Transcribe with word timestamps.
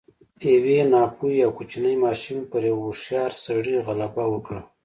يوې 0.53 0.77
ناپوهې 0.93 1.39
او 1.45 1.51
کوچنۍ 1.57 1.95
ماشومې 2.05 2.43
پر 2.51 2.61
يوه 2.69 2.81
هوښيار 2.85 3.31
سړي 3.45 3.75
غلبه 3.87 4.23
وکړه. 4.29 4.61